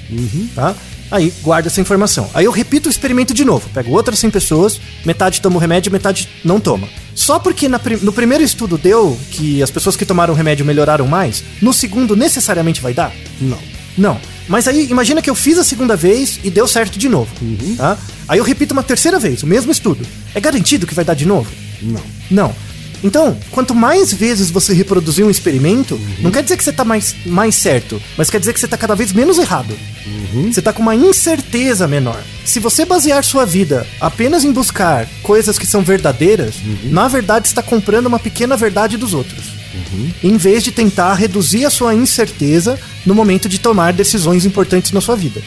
[0.56, 0.76] Tá?
[1.12, 2.30] Aí guarda essa informação.
[2.34, 3.70] Aí eu repito o experimento de novo.
[3.74, 6.88] Pego outras 100 pessoas, metade toma o remédio, metade não toma.
[7.16, 11.08] Só porque na no primeiro estudo deu que as pessoas que tomaram o remédio melhoraram
[11.08, 13.12] mais, no segundo necessariamente vai dar?
[13.42, 13.58] não
[14.00, 14.20] Não.
[14.48, 17.30] Mas aí, imagina que eu fiz a segunda vez e deu certo de novo.
[17.76, 17.98] Tá?
[18.28, 20.06] Aí eu repito uma terceira vez, o mesmo estudo.
[20.34, 21.52] É garantido que vai dar de novo?
[21.82, 22.56] não Não.
[23.04, 27.16] Então, quanto mais vezes você reproduzir um experimento, não quer dizer que você tá mais,
[27.26, 29.74] mais certo, mas quer dizer que você tá cada vez menos errado.
[30.52, 32.22] Você tá com uma incerteza menor.
[32.46, 37.64] Se você basear sua vida apenas em buscar coisas que são verdadeiras, na verdade está
[37.64, 39.46] comprando uma pequena verdade dos outros.
[40.24, 45.00] em vez de tentar reduzir a sua incerteza no momento de tomar decisões importantes na
[45.02, 45.42] sua vida.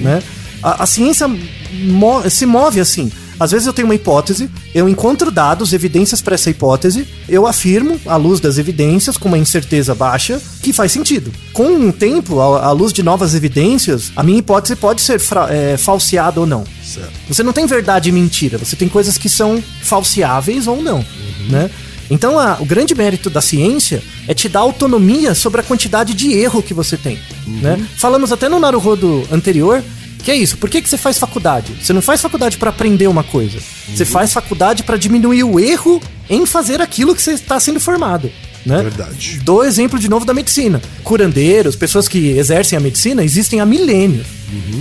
[0.00, 0.22] Né?
[0.62, 3.10] A, a ciência mo- se move assim.
[3.38, 8.00] Às vezes eu tenho uma hipótese, eu encontro dados, evidências para essa hipótese, eu afirmo,
[8.06, 11.32] à luz das evidências, com uma incerteza baixa, que faz sentido.
[11.52, 15.20] Com o tempo, à, luz de novas evidências, a minha hipótese pode ser
[15.50, 16.64] é, falseada ou não.
[16.84, 17.10] Certo.
[17.28, 21.04] Você não tem verdade e mentira, você tem coisas que são falseáveis ou não,
[21.48, 21.70] né?
[22.10, 26.32] Então, a- o grande mérito da ciência é te dar autonomia sobre a quantidade de
[26.34, 27.82] erro que você tem, né?
[27.96, 29.82] Falamos até no Naruhodo anterior
[30.24, 30.56] que é isso.
[30.56, 31.72] Por que, que você faz faculdade?
[31.80, 33.58] Você não faz faculdade para aprender uma coisa.
[33.94, 38.30] Você faz faculdade para diminuir o erro em fazer aquilo que você está sendo formado,
[38.64, 38.82] né?
[38.82, 39.40] Verdade.
[39.44, 40.80] Dou exemplo de novo da medicina.
[41.02, 44.26] Curandeiros, pessoas que exercem a medicina, existem há milênios.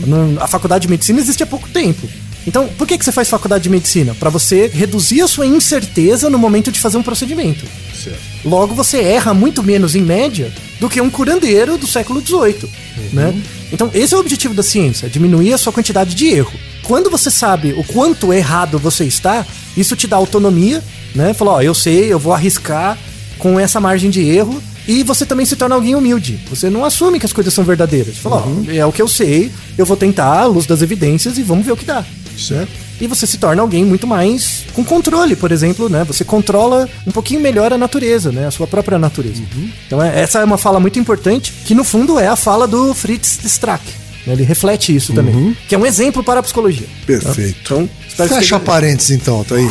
[0.07, 2.07] No- A faculdade de medicina existe há pouco tempo.
[2.45, 4.13] Então, por que, que você faz faculdade de medicina?
[4.19, 7.65] Para você reduzir a sua incerteza no momento de fazer um procedimento.
[8.01, 8.19] Certo.
[8.43, 12.69] Logo, você erra muito menos em média do que um curandeiro do século XVIII,
[13.13, 13.33] né?
[13.73, 16.53] Então, esse é o objetivo da ciência, diminuir a sua quantidade de erro.
[16.83, 19.43] Quando você sabe o quanto errado você está,
[19.75, 20.83] isso te dá autonomia,
[21.15, 21.33] né?
[21.33, 22.97] Falar, ó, eu sei, eu vou arriscar
[23.39, 26.39] com essa margem de erro e você também se torna alguém humilde.
[26.49, 28.15] Você não assume que as coisas são verdadeiras.
[28.15, 31.39] Você Fala, ó, é o que eu sei, eu vou tentar à luz das evidências
[31.39, 32.05] e vamos ver o que dá
[32.37, 32.71] Certo.
[33.03, 36.03] E você se torna alguém muito mais com controle, por exemplo, né?
[36.05, 38.47] Você controla um pouquinho melhor a natureza, né?
[38.47, 39.41] A sua própria natureza.
[39.87, 42.93] Então é- essa é uma fala muito importante, que no fundo é a fala do
[42.93, 43.83] Fritz Strack.
[44.25, 44.33] né?
[44.33, 46.87] Ele reflete isso também, que é um exemplo para a psicologia.
[47.05, 47.57] Perfeito.
[47.63, 49.67] Então, espero que Fecha esteja- parênteses então, tá aí.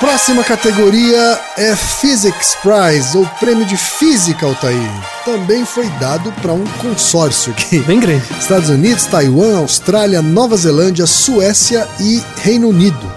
[0.00, 4.88] Próxima categoria é Physics Prize, ou Prêmio de Física, Altair.
[5.24, 7.80] Também foi dado para um consórcio aqui.
[7.80, 8.22] bem grande.
[8.38, 13.12] Estados Unidos, Taiwan, Austrália, Nova Zelândia, Suécia e Reino Unido.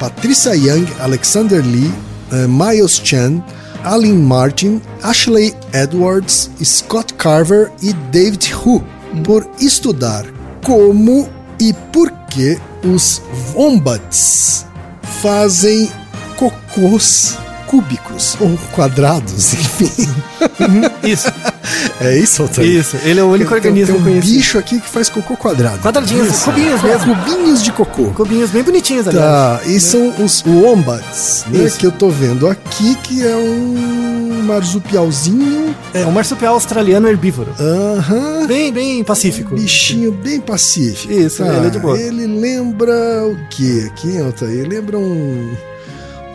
[0.00, 1.94] Patricia Young, Alexander Lee,
[2.32, 3.40] eh, Miles Chan,
[3.84, 8.82] Aline Martin, Ashley Edwards, Scott Carver e David Hu
[9.22, 10.24] por estudar
[10.64, 11.28] como
[11.60, 13.22] e por que os
[13.54, 14.66] wombats
[15.22, 15.88] fazem
[16.36, 20.08] cocôs cúbicos ou quadrados, enfim.
[21.02, 21.32] Isso,
[22.00, 22.68] É isso, Altair?
[22.68, 22.96] isso.
[23.02, 24.34] Ele é o único Tem- organismo tem um conhecido.
[24.36, 25.78] bicho aqui que faz cocô quadrado.
[25.80, 26.44] Quadradinhos, Isso.
[26.44, 27.16] cubinhos mesmo.
[27.16, 28.04] Cubinhos de cocô.
[28.10, 29.24] Cubinhos bem bonitinhos, aliás.
[29.26, 31.78] Tá, e são os wombats, né, Isso.
[31.78, 37.52] que eu tô vendo aqui, que é um marsupialzinho, É um marsupial australiano herbívoro.
[37.58, 39.54] aham, Bem, bem pacífico.
[39.54, 41.12] bichinho bem pacífico.
[41.12, 41.98] Tá, Isso, ele é de boa.
[41.98, 42.92] Ele lembra
[43.26, 44.50] o que aqui, Altair?
[44.50, 45.50] Ele lembra um...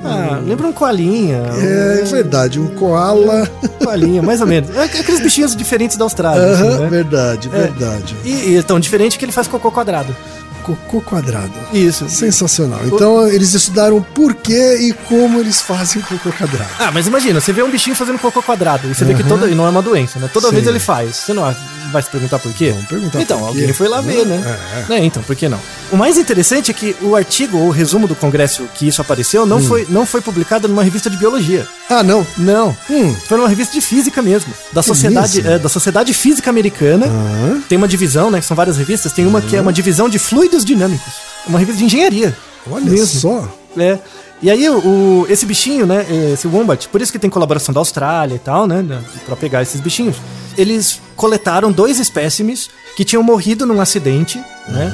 [0.03, 1.43] Ah, lembra um coalinha.
[1.61, 3.49] É, verdade, um koala.
[3.81, 4.69] Um coalinha, mais ou menos.
[4.75, 6.51] É aqueles bichinhos diferentes da Austrália.
[6.53, 6.87] assim, Aham, né?
[6.89, 7.57] verdade, É.
[7.61, 8.15] verdade.
[8.23, 10.15] E, e tão diferente que ele faz cocô quadrado.
[10.63, 11.51] Cocô quadrado.
[11.73, 12.07] Isso.
[12.09, 12.79] Sensacional.
[12.85, 16.69] Então eles estudaram por que e como eles fazem cocô quadrado.
[16.77, 19.47] Ah, mas imagina, você vê um bichinho fazendo cocô quadrado e você vê que toda.
[19.47, 20.29] E não é uma doença, né?
[20.31, 20.55] Toda Sim.
[20.55, 21.15] vez ele faz.
[21.15, 21.45] Você não
[21.91, 22.71] vai se perguntar por quê?
[22.71, 23.73] Vamos perguntar Então, por alguém quê.
[23.73, 24.57] foi lá ver, né?
[24.87, 24.89] É.
[24.89, 25.59] Né, Então, por que não?
[25.91, 29.43] O mais interessante é que o artigo ou o resumo do congresso que isso apareceu
[29.43, 29.45] Hum.
[29.45, 31.67] não, foi, não foi publicado numa revista de biologia.
[31.89, 32.25] Ah, não.
[32.37, 32.75] Não.
[32.89, 33.15] Hum.
[33.27, 34.53] Foi numa revista de física mesmo.
[34.71, 35.51] Da Sociedade, mesmo?
[35.51, 37.07] é, da Sociedade Física Americana.
[37.07, 37.59] Ah.
[37.67, 38.39] Tem uma divisão, né?
[38.39, 39.11] Que são várias revistas.
[39.11, 41.13] Tem uma que é uma divisão de fluidos dinâmicos.
[41.47, 42.35] Uma revista de engenharia.
[42.69, 43.19] Olha Mesmo.
[43.19, 43.47] só.
[43.77, 43.97] É.
[44.41, 46.05] E aí, o, esse bichinho, né?
[46.33, 48.81] Esse Wombat, por isso que tem colaboração da Austrália e tal, né?
[48.81, 50.15] da- Pra pegar esses bichinhos.
[50.59, 54.91] Eles coletaram dois espécimes que tinham morrido num acidente, né?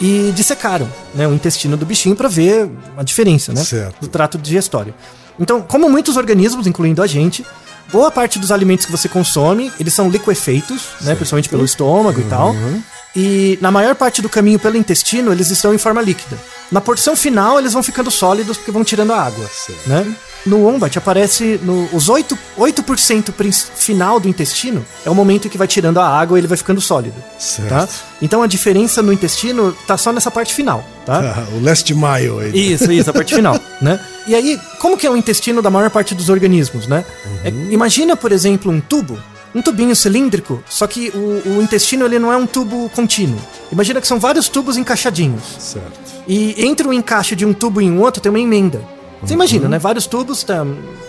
[0.00, 1.28] E dissecaram, né?
[1.28, 3.62] O intestino do bichinho pra ver a diferença, né?
[3.62, 4.00] Certo.
[4.00, 4.92] Do trato digestório.
[5.38, 7.46] Então, como muitos organismos, incluindo a gente,
[7.92, 11.14] boa parte dos alimentos que você consome, eles são liquefeitos, né?
[11.14, 12.54] Principalmente pelo estômago e tal.
[13.14, 16.36] E na maior parte do caminho pelo intestino, eles estão em forma líquida.
[16.74, 19.88] Na porção final, eles vão ficando sólidos porque vão tirando a água, Certo.
[19.88, 20.12] né?
[20.44, 22.82] No wombat aparece no, os 8%, 8
[23.32, 26.48] prin- final do intestino é o momento em que vai tirando a água e ele
[26.48, 27.14] vai ficando sólido.
[27.38, 27.68] Certo.
[27.68, 27.88] Tá?
[28.20, 31.46] Então a diferença no intestino tá só nessa parte final, tá?
[31.54, 32.72] O last mile aí.
[32.72, 34.00] Isso, isso, a parte final, né?
[34.26, 37.04] E aí, como que é o intestino da maior parte dos organismos, né?
[37.44, 39.16] É, imagina, por exemplo, um tubo,
[39.54, 43.38] um tubinho cilíndrico, só que o, o intestino ele não é um tubo contínuo.
[43.70, 45.42] Imagina que são vários tubos encaixadinhos.
[45.58, 46.00] Certo.
[46.26, 48.82] E entre o encaixe de um tubo e um outro tem uma emenda.
[49.22, 49.78] Você imagina, né?
[49.78, 50.66] Vários tubos, tá, um,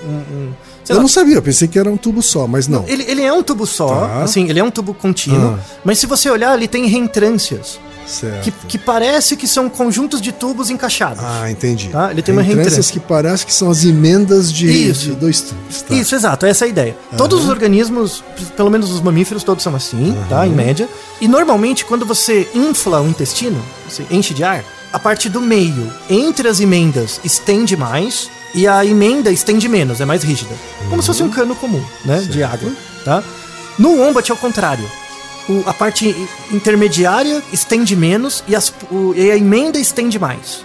[0.07, 0.53] um-
[0.87, 2.85] Eu lá, não sabia, eu pensei que era um tubo só, mas não.
[2.87, 4.23] ele, ele é um tubo só, Tá.
[4.23, 5.79] assim, ele é um tubo contínuo, Ah.
[5.83, 8.43] mas se você olhar, ele tem reentrâncias, Certo.
[8.43, 11.23] que, que parece que são conjuntos de tubos encaixados.
[11.23, 11.89] Ah, entendi.
[11.89, 12.93] Tá, ele tem uma reentrância.
[12.93, 15.05] que parece que são as emendas de, Isso.
[15.05, 15.81] de dois tubos.
[15.81, 15.95] Tá.
[15.95, 16.97] Isso, exato, essa é a ideia.
[17.17, 18.23] Todos os organismos,
[18.55, 20.45] pelo menos os mamíferos, todos são assim, tá?
[20.45, 20.87] Em média.
[21.19, 24.63] E normalmente, quando você infla o intestino, você enche de ar,
[24.93, 30.05] a parte do meio, entre as emendas, estende mais e a emenda estende menos, é
[30.05, 30.55] mais rígida.
[30.89, 32.19] Como se fosse um cano comum, né?
[32.21, 32.71] De água,
[33.03, 33.23] tá?
[33.77, 34.89] No Wombat é o contrário.
[35.47, 36.15] O- a parte
[36.51, 40.63] intermediária estende menos e, as- o- e a emenda estende mais.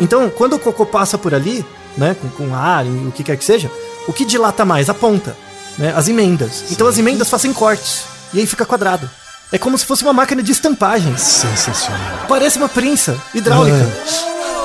[0.00, 1.64] Então, quando o cocô passa por ali,
[1.96, 3.70] né, com, com ar e o que quer que seja,
[4.06, 4.90] o que dilata mais?
[4.90, 5.36] A ponta,
[5.78, 6.64] né, as emendas.
[6.70, 8.02] Então as emendas fazem cortes
[8.34, 9.08] e aí fica quadrado.
[9.52, 11.20] É como se fosse uma máquina de estampagens.
[11.20, 12.00] Sensacional.
[12.28, 13.88] Parece uma prensa hidráulica.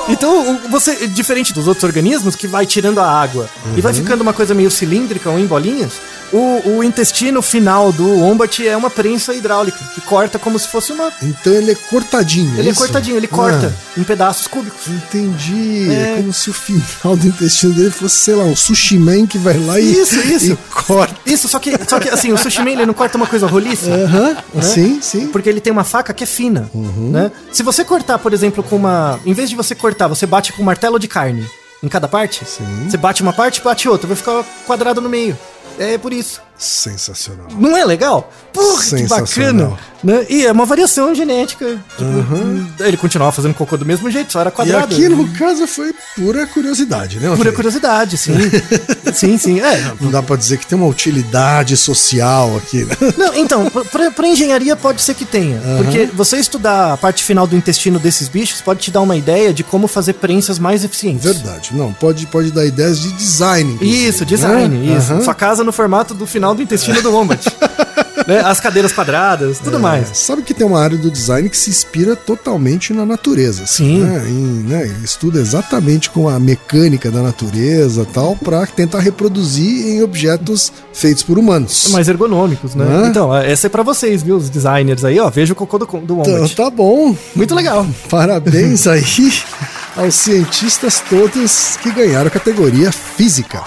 [0.08, 4.20] Então, o- você, diferente dos outros organismos, que vai tirando a água e vai ficando
[4.22, 5.92] uma coisa meio cilíndrica ou em bolinhas,
[6.32, 10.92] o, o intestino final do wombat é uma prensa hidráulica, que corta como se fosse
[10.92, 11.12] uma.
[11.22, 12.58] Então ele é cortadinho.
[12.58, 12.80] Ele é isso?
[12.80, 14.86] cortadinho, ele corta Ah, em pedaços cúbicos.
[14.88, 15.90] entendi.
[15.90, 16.12] É.
[16.12, 16.16] É.
[16.16, 19.56] como se o final do intestino dele fosse, sei lá, um sushi man que vai
[19.58, 20.52] lá e, Isso, isso.
[20.52, 21.14] e corta.
[21.26, 23.90] Isso, só que, só que assim, o sushi man ele não corta uma coisa roliça.
[23.90, 25.26] Aham, sim, sim.
[25.28, 27.10] Porque ele tem uma faca que é fina, Uhum.
[27.12, 27.30] né?
[27.52, 29.20] Se você cortar, por exemplo, com uma...
[29.26, 31.46] Em vez de você cortar, você bate com um martelo de carne
[31.82, 32.44] em cada parte.
[32.46, 32.88] Sim.
[32.88, 34.06] Você bate uma parte, bate outra.
[34.06, 35.36] Vai ficar quadrado no meio.
[35.78, 36.40] É por isso.
[36.62, 37.46] Sensacional.
[37.58, 38.32] Não é legal?
[38.52, 39.72] Porra, que bacana.
[40.02, 40.26] Né?
[40.28, 41.78] E é uma variação genética.
[41.96, 44.94] Tipo, Ele continuava fazendo cocô do mesmo jeito, só era E quadrado.
[44.94, 47.34] aqui, no caso, foi pura curiosidade, né?
[47.36, 48.34] Pura curiosidade, sim.
[49.14, 49.60] sim, sim.
[49.60, 52.94] É, Não dá pra dizer que tem uma utilidade social aqui, né?
[53.16, 55.60] Não, então, pra, pra engenharia pode ser que tenha.
[55.78, 59.52] Porque você estudar a parte final do intestino desses bichos pode te dar uma ideia
[59.52, 61.24] de como fazer prensas mais eficientes.
[61.24, 61.70] Verdade.
[61.72, 63.78] Não, pode, pode dar ideias de design.
[63.80, 64.96] Isso, design, né?
[64.98, 65.12] isso.
[65.12, 65.22] Aham.
[65.22, 67.46] Sua casa no formato do final do intestino do Wombat.
[68.24, 68.38] Né?
[68.38, 70.16] As cadeiras quadradas, tudo É, mais.
[70.16, 73.64] Sabe que tem uma área do design que se inspira totalmente na natureza.
[73.64, 74.04] assim, Sim.
[74.04, 74.24] Né?
[74.28, 80.72] Em, né, Estuda exatamente com a mecânica da natureza tal, para tentar reproduzir em objetos
[80.92, 81.88] feitos por humanos.
[81.90, 82.84] Mais ergonômicos, né?
[82.84, 83.08] Né?
[83.08, 84.36] Então, essa é pra vocês, viu?
[84.36, 85.28] Os designers aí, ó.
[85.28, 86.54] Veja o cocô do, do Então, Wombat.
[86.54, 87.16] tá bom.
[87.34, 87.84] Muito legal.
[88.08, 89.02] Parabéns aí
[89.96, 93.62] aos cientistas todos que ganharam a categoria física.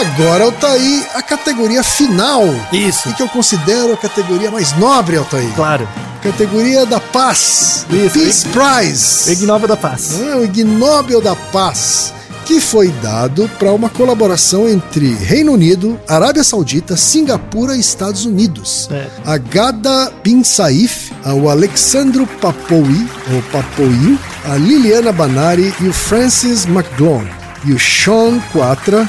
[0.00, 2.42] Agora, Altair, a categoria final.
[2.72, 3.10] Isso.
[3.10, 5.52] E que eu considero a categoria mais nobre, Altair.
[5.54, 5.86] Claro.
[6.22, 7.84] Categoria da paz.
[7.90, 9.30] Isso, Peace Prize.
[9.30, 10.18] Ignóbil da Paz.
[10.18, 12.14] É, o Ig Nobel da Paz,
[12.46, 18.88] que foi dado para uma colaboração entre Reino Unido, Arábia Saudita, Singapura e Estados Unidos.
[18.90, 19.06] É.
[19.26, 24.18] A Gada Bin Saif, o Alexandro Papoui, ou Papoui,
[24.50, 27.30] a Liliana Banari e o Francis McGlone,
[27.66, 29.06] e o Sean Quatra,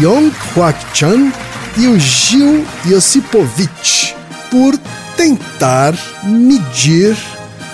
[0.00, 1.32] Yong Kwak Chan
[1.76, 4.14] e o Gil Josipovic,
[4.50, 4.76] por
[5.16, 7.16] tentar medir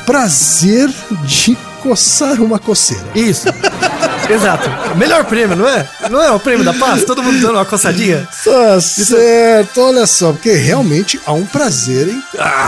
[0.05, 0.90] prazer
[1.24, 1.57] de
[1.88, 3.05] coçar uma coceira.
[3.14, 3.47] Isso.
[4.29, 4.70] Exato.
[4.97, 5.87] Melhor prêmio, não é?
[6.11, 7.05] Não é o prêmio da paz?
[7.05, 8.27] Todo mundo dando uma coçadinha?
[8.42, 12.23] Tá certo, olha só, porque realmente há um prazer em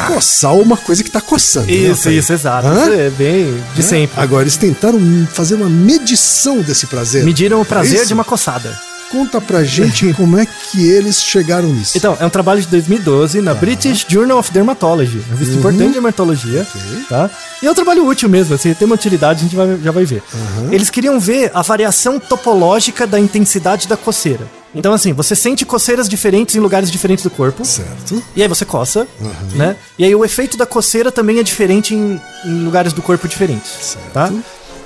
[0.07, 1.67] coçar uma coisa que tá coçando.
[1.67, 2.19] né, Isso, Altair?
[2.19, 2.67] isso, exato.
[2.69, 2.91] Hã?
[2.95, 4.21] É bem de sempre.
[4.21, 5.01] Agora, eles tentaram
[5.33, 7.25] fazer uma medição desse prazer.
[7.25, 8.09] Mediram o prazer Isso.
[8.09, 8.79] de uma coçada.
[9.11, 11.97] Conta pra gente como é que eles chegaram nisso.
[11.97, 15.93] Então, é um trabalho de 2012 na British Journal of Dermatology, uma revista importante de
[15.93, 16.67] dermatologia,
[17.09, 17.31] tá?
[17.63, 20.05] E é um trabalho útil mesmo, assim, tem uma utilidade, a gente vai- já vai
[20.05, 20.23] ver.
[20.71, 24.47] Eles queriam ver a variação topológica da intensidade da coceira.
[24.75, 27.65] Então, assim, você sente coceiras diferentes em lugares diferentes do corpo.
[27.65, 28.23] Certo.
[28.35, 29.07] E aí você coça,
[29.55, 29.75] né?
[29.99, 33.71] E aí o efeito da coceira também é diferente em, em lugares do corpo diferentes,
[33.81, 34.13] Certo.
[34.13, 34.31] tá?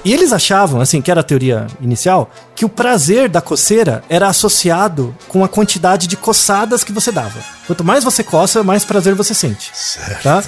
[0.04, 4.28] E eles achavam, assim, que era a teoria inicial, que o prazer da coceira era
[4.28, 7.38] associado com a quantidade de coçadas que você dava.
[7.66, 10.22] Quanto mais você coça, mais prazer você sente, Certo.
[10.22, 10.42] tá?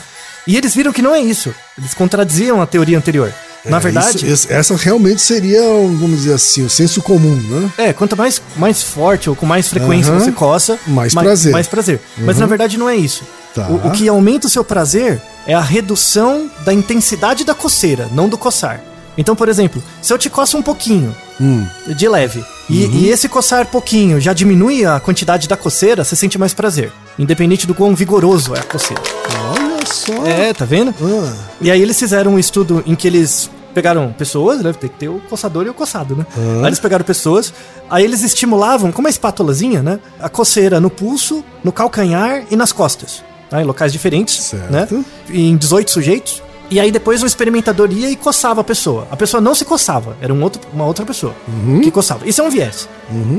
[0.46, 1.54] E eles viram que não é isso.
[1.78, 3.32] Eles contradiziam a teoria anterior.
[3.64, 7.70] Na É, verdade, isso- isso- essa realmente seria, vamos dizer assim, o senso comum, né?
[7.78, 11.52] É, quanto mais, mais forte ou com mais frequência você coça, Mais ma- prazer.
[11.52, 12.00] Mais prazer.
[12.18, 13.22] Mas na verdade não é isso.
[13.54, 13.68] Tá.
[13.68, 18.28] O, o que aumenta o seu prazer é a redução da intensidade da coceira, não
[18.28, 18.80] do coçar.
[19.16, 21.66] Então, por exemplo, se eu te coço um pouquinho, Hum.
[21.96, 26.38] de leve, e, e esse coçar pouquinho já diminui a quantidade da coceira, você sente
[26.38, 26.92] mais prazer.
[27.18, 29.02] Independente do quão vigoroso é a coceira.
[29.50, 30.24] Olha só.
[30.26, 30.94] É, tá vendo?
[31.02, 34.72] Ah, E aí eles fizeram um estudo em que eles pegaram pessoas, né?
[34.72, 36.26] Tem que ter o coçador e o coçado, né?
[36.60, 37.52] Aí eles pegaram pessoas,
[37.90, 39.98] aí eles estimulavam, com uma espátulazinha, né?
[40.20, 43.22] A coceira no pulso, no calcanhar e nas costas.
[43.50, 43.60] Tá?
[43.60, 44.70] Em locais diferentes, Certo.
[44.70, 44.88] né?
[45.30, 46.42] Em 18 sujeitos.
[46.72, 49.06] E aí depois o experimentador ia e coçava a pessoa.
[49.10, 51.34] A pessoa não se coçava, era um outro, uma outra pessoa
[51.82, 52.26] que coçava.
[52.26, 52.88] Isso é um viés.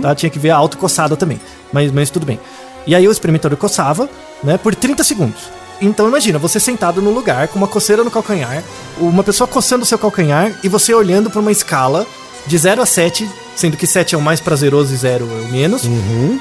[0.03, 0.13] Tá?
[0.13, 1.41] Tinha que ver a autocoçada também.
[1.71, 2.39] Mas, mas tudo bem.
[2.85, 4.07] E aí o experimentador coçava,
[4.43, 5.49] né, por 30 segundos.
[5.81, 8.63] Então imagina, você sentado no lugar com uma coceira no calcanhar,
[8.99, 12.05] uma pessoa coçando o seu calcanhar e você olhando para uma escala
[12.45, 15.51] de 0 a 7, sendo que 7 é o mais prazeroso e 0 é o
[15.51, 15.83] menos,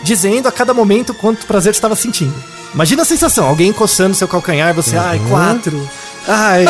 [0.02, 2.34] dizendo a cada momento quanto prazer você estava sentindo.
[2.74, 5.90] Imagina a sensação, alguém coçando seu calcanhar, você, ai, 4,
[6.26, 6.64] Ai,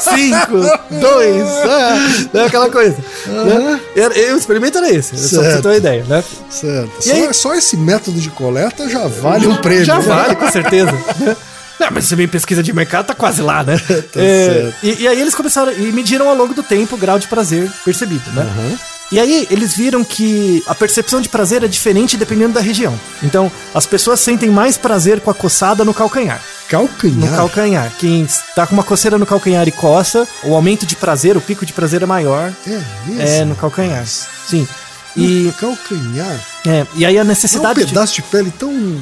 [0.00, 0.58] cinco,
[1.00, 2.96] dois, ah, né, aquela coisa.
[3.26, 3.80] Né?
[3.96, 5.62] Era- E o experimento era esse, só pra você Certo.
[5.62, 6.24] ter uma ideia, né?
[6.50, 6.90] Certo.
[6.98, 9.84] E Só, aí- só esse método de coleta já vale um prêmio.
[9.84, 10.04] Já né?
[10.04, 10.90] vale, com certeza.
[11.78, 13.78] Não, mas você vem pesquisa de mercado, tá quase lá, né?
[14.12, 14.74] Tá É, certo.
[14.82, 17.70] e, e aí eles começaram e mediram ao longo do tempo o grau de prazer
[17.84, 18.42] percebido, né?
[18.42, 18.76] Uhum.
[19.10, 22.98] E aí eles viram que a percepção de prazer é diferente dependendo da região.
[23.22, 26.42] Então, as pessoas sentem mais prazer com a coçada no calcanhar.
[26.68, 27.30] Calcanhar.
[27.30, 27.92] No calcanhar.
[27.98, 31.64] Quem está com uma coceira no calcanhar e coça, o aumento de prazer, o pico
[31.64, 32.52] de prazer é maior.
[32.66, 32.70] É
[33.06, 33.20] mesmo?
[33.22, 34.04] É, no calcanhar.
[34.06, 34.68] Sim.
[35.16, 36.38] E, E calcanhar.
[36.66, 39.00] é, e aí a É um necessidade de- pedaço de pele tão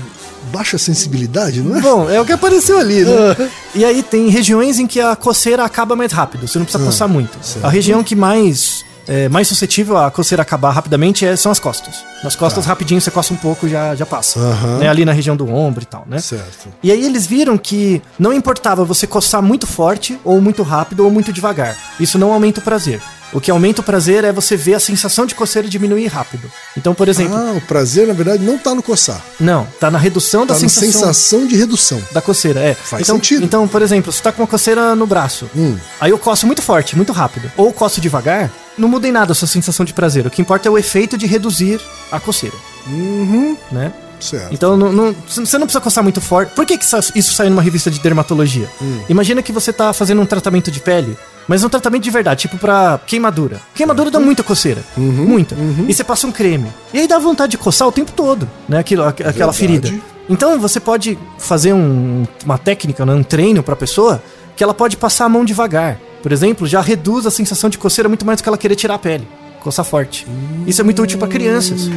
[0.52, 1.80] baixa sensibilidade, não é?
[1.80, 3.50] Bom, é o que apareceu ali, né?
[3.74, 7.08] e aí tem regiões em que a coceira acaba mais rápido, você não precisa coçar
[7.08, 7.36] muito.
[7.44, 7.64] Certo.
[7.64, 12.04] A região que mais é mais suscetível a coceira acabar rapidamente é- são as costas.
[12.24, 14.40] Nas costas, rapidinho, você coça um pouco já já passa.
[14.40, 14.46] Tá.
[14.46, 14.78] Aham.
[14.78, 14.88] Né?
[14.88, 16.18] Ali na região do ombro e tal, né?
[16.18, 16.68] Certo.
[16.82, 21.10] E aí eles viram que não importava você coçar muito forte, ou muito rápido, ou
[21.10, 21.76] muito devagar.
[22.00, 23.00] Isso não aumenta o prazer.
[23.32, 26.50] O que aumenta o prazer é você ver a sensação de coceira diminuir rápido.
[26.76, 29.20] Então, por exemplo, Ah, o prazer, na verdade, não tá no coçar.
[29.40, 32.00] não, tá na redução Tá da na sensação, sensação de redução.
[32.12, 32.74] da coceira, é.
[32.74, 33.44] Faz então, sentido.
[33.44, 35.50] Então, por exemplo, você tá com uma coceira no braço.
[35.56, 35.76] Hum.
[36.00, 37.50] Aí eu coço muito forte, muito rápido.
[37.56, 40.26] Ou coço devagar, não muda em nada a sua sensação de prazer.
[40.26, 41.80] O que importa é o efeito de reduzir
[42.12, 42.56] a coceira.
[42.86, 43.56] Uhum.
[43.72, 43.92] Né?
[44.20, 44.52] Certo.
[44.52, 46.52] Então não- não- você não precisa coçar muito forte.
[46.54, 48.68] Por que, que isso- saiu numa revista de dermatologia?
[48.80, 49.00] Hum.
[49.08, 52.58] Imagina que você tá fazendo um tratamento de pele, mas um tratamento de verdade, tipo
[52.58, 53.60] pra queimadura.
[53.74, 54.82] Queimadura dá muita coceira.
[54.96, 55.02] Uhum.
[55.12, 55.56] Muita.
[55.88, 56.68] E você passa um creme.
[56.92, 58.78] E aí dá vontade de coçar o tempo todo, né?
[58.78, 59.58] Aquilo, aqu- aquela Verdade.
[59.88, 60.04] ferida.
[60.28, 64.20] Então você pode fazer um- uma técnica, né, um treino pra pessoa,
[64.56, 65.98] que ela pode passar a mão devagar.
[66.22, 68.94] Por exemplo, já reduz a sensação de coceira muito mais do que ela querer tirar
[68.94, 69.28] a pele.
[69.60, 70.26] Coçar forte.
[70.66, 71.88] Isso é muito útil pra crianças.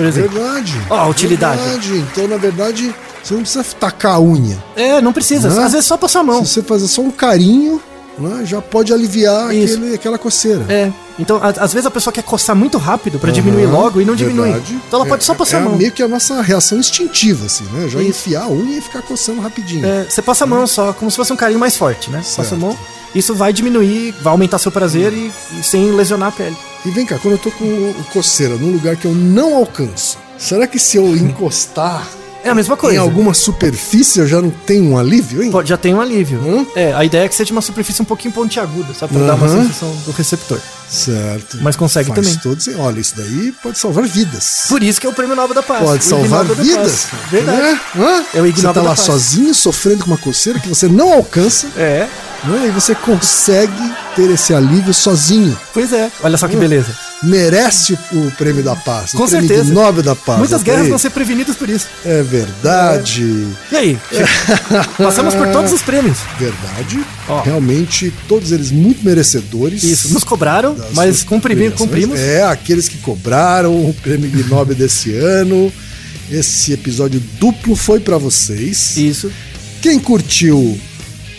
[0.00, 0.30] Por exemplo.
[0.40, 0.80] Verdade.
[0.88, 1.60] Ó, a utilidade.
[1.62, 1.98] Verdade.
[2.12, 4.62] Então, na verdade, você não precisa tacar a unha.
[4.76, 5.48] É, não precisa.
[5.50, 5.62] Né?
[5.64, 6.44] Às vezes só passar a mão.
[6.44, 7.80] Se você fazer só um carinho,
[8.18, 10.64] né, já pode aliviar aquele, aquela coceira.
[10.68, 10.90] É.
[11.18, 14.14] Então, a- às vezes a pessoa quer coçar muito rápido pra diminuir logo e não
[14.14, 14.48] diminui.
[14.52, 14.78] Verdade.
[14.88, 15.76] Então ela pode só É- passar é a mão.
[15.76, 17.88] meio que a nossa reação instintiva, assim, né?
[17.88, 18.08] Já Isso.
[18.08, 19.84] enfiar a unha e ficar coçando rapidinho.
[19.86, 22.18] É, você passa a mão só, como se fosse um carinho mais forte, né?
[22.18, 22.54] Passa Certo.
[22.54, 22.78] a mão.
[23.14, 26.56] Isso vai diminuir, vai aumentar seu prazer e, e sem lesionar a pele.
[26.86, 30.66] E vem cá, quando eu tô com coceira num lugar que eu não alcanço, será
[30.66, 32.06] que se eu encostar
[32.42, 33.00] É a mesma em coisa.
[33.00, 35.50] alguma superfície eu já não tenho um alívio, hein?
[35.50, 36.38] Pode- Já tem um alívio.
[36.40, 36.64] Hum?
[36.74, 39.48] É, a ideia é que seja uma superfície um pouquinho pontiaguda, só pra dar uma
[39.48, 40.58] sensação do receptor.
[40.88, 41.58] Certo.
[41.60, 42.38] Mas consegue Faz também.
[42.42, 42.60] Todo...
[42.60, 44.64] sen- Olha, isso daí pode salvar vidas.
[44.68, 45.84] Por isso que é o prêmio Nobel da Paz.
[45.84, 47.06] Pode o salvar vidas.
[47.30, 47.60] Verdade.
[47.62, 47.80] Né?
[47.96, 48.24] Hã?
[48.34, 52.08] É o Você tá lá sozinho, sofrendo com uma coceira que você não alcança, É,
[52.44, 52.66] né?
[52.68, 55.56] e você consegue ter esse alívio sozinho.
[55.72, 56.10] pois é.
[56.22, 56.94] Olha só que beleza.
[57.22, 59.12] Merece o prêmio da paz.
[59.12, 59.72] Com o prêmio certeza.
[59.74, 60.38] Nobel da paz.
[60.38, 61.86] Muitas guerras vão ser prevenidas por isso.
[62.04, 63.46] É verdade.
[63.70, 63.98] E aí?
[64.96, 66.18] Passamos por todos os prêmios.
[66.38, 67.04] Verdade.
[67.28, 67.42] Ó.
[67.42, 69.82] Realmente, todos eles muito merecedores.
[69.82, 71.80] Isso, nos cobraram, mas suas cumpri, premiações.
[71.80, 72.18] cumprimos.
[72.18, 75.70] É, aqueles que cobraram o prêmio Nobel desse ano.
[76.30, 78.96] Esse episódio duplo foi pra vocês.
[78.96, 79.30] Isso.
[79.82, 80.78] Quem curtiu,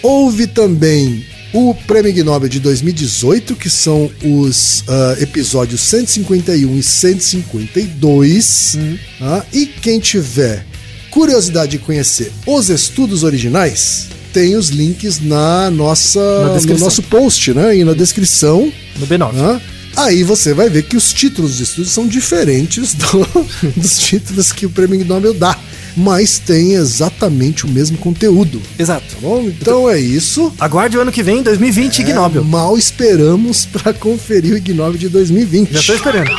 [0.02, 8.76] ouve também o Prêmio Nobel de 2018, que são os ah, episódios 151 e 152.
[8.76, 8.98] Uhum.
[9.20, 9.46] tá?
[9.52, 10.66] E quem tiver
[11.10, 16.86] curiosidade de conhecer os estudos originais, tem os links na nossa, no descrição.
[16.86, 17.76] nosso post, né?
[17.78, 18.72] E na descrição.
[18.98, 19.34] No B9.
[19.34, 19.62] né?
[19.95, 23.27] Aí você vai ver que os títulos de estúdio são diferentes do,
[23.75, 25.58] dos títulos que o Prêmio Nobel dá
[25.95, 28.62] mas tem exatamente o mesmo conteúdo.
[28.77, 29.06] Exato.
[29.13, 29.41] Tá bom?
[29.43, 30.54] Então, é isso.
[30.60, 32.43] Aguarde o ano que vem, 2020, é, Ignóbil.
[32.43, 35.73] Mal esperamos para conferir o Ignóbil de 2020.
[35.73, 36.32] Já estou esperando.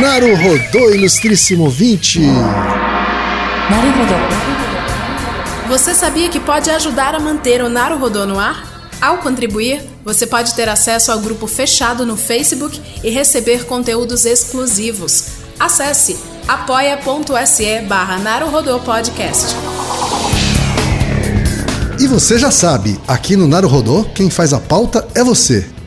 [0.00, 2.20] Naru Rodô, ilustríssimo 20.
[2.20, 4.14] Naru Rodô.
[5.68, 8.90] Você sabia que pode ajudar a manter o Naru Rodô no ar?
[9.00, 15.26] Ao contribuir, você pode ter acesso ao grupo fechado no Facebook e receber conteúdos exclusivos.
[15.58, 19.54] Acesse apoia.se barra Naruhodô Podcast.
[21.98, 25.64] E você já sabe, aqui no Naru Rodô, quem faz a pauta é você.